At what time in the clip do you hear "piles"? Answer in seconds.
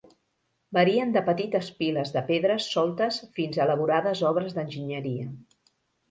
1.81-2.13